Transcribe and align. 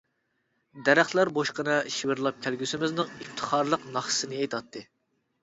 دەرەخلەر 0.87 1.29
بوشقىنە 1.35 1.75
شىۋىرلاپ 1.97 2.41
كەلگۈسىمىزنىڭ 2.47 3.13
ئىپتىخارلىق 3.19 3.87
ناخشىسىنى 3.99 4.41
ئېيتاتتى. 4.43 4.85